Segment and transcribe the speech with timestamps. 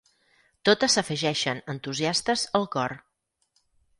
[0.69, 2.97] Totes s'afegeixen, entusiastes, al cor.